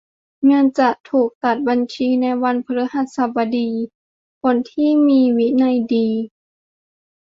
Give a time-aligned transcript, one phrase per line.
[0.45, 3.69] เงินจะถูกตัดบัญชีในวันพฤหัสบดี
[4.41, 6.07] คนที่มีวินัยดี